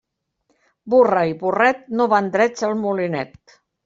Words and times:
Burra 0.93 1.19
i 1.31 1.35
burret 1.43 1.83
no 1.99 2.07
van 2.13 2.31
drets 2.37 2.65
al 2.69 2.73
molinet. 2.87 3.55